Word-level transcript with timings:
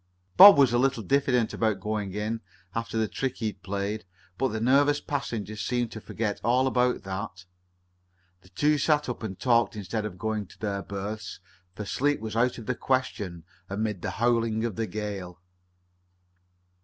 Bob 0.35 0.57
was 0.57 0.73
a 0.73 0.79
little 0.79 1.03
diffident 1.03 1.53
about 1.53 1.79
going 1.79 2.15
in, 2.15 2.41
after 2.73 2.97
the 2.97 3.07
trick 3.07 3.35
he 3.37 3.45
had 3.45 3.61
played, 3.61 4.03
but 4.35 4.47
the 4.47 4.59
nervous 4.59 4.99
passenger 4.99 5.55
seemed 5.55 5.91
to 5.91 6.01
forget 6.01 6.41
all 6.43 6.65
about 6.65 7.03
that. 7.03 7.45
The 8.41 8.49
two 8.49 8.79
sat 8.79 9.07
up 9.09 9.21
and 9.21 9.39
talked 9.39 9.75
instead 9.75 10.03
of 10.03 10.17
going 10.17 10.47
to 10.47 10.57
their 10.59 10.81
berths, 10.81 11.39
for 11.75 11.85
sleep 11.85 12.19
was 12.19 12.35
out 12.35 12.57
of 12.57 12.65
the 12.65 12.73
question 12.73 13.43
amid 13.69 14.01
the 14.01 14.09
howling 14.17 14.65
of 14.65 14.75
the 14.75 14.87
gale. 14.87 15.39